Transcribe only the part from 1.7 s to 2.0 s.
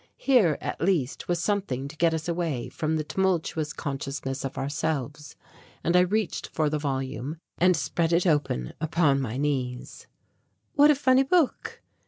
to